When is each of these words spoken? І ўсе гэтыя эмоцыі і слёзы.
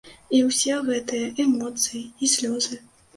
І 0.35 0.37
ўсе 0.45 0.77
гэтыя 0.87 1.27
эмоцыі 1.43 2.01
і 2.23 2.31
слёзы. 2.37 2.79